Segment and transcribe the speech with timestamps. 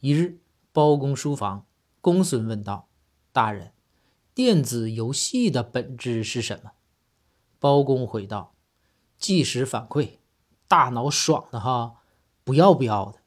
[0.00, 0.38] 一日，
[0.72, 1.66] 包公书房，
[2.00, 2.88] 公孙问道，
[3.32, 3.72] 大人，
[4.32, 6.70] 电子游戏的本质是什么？
[7.58, 8.54] 包公回道，
[9.18, 10.18] 即时反馈，
[10.68, 11.96] 大脑爽的哈，
[12.44, 13.18] 不要不要的。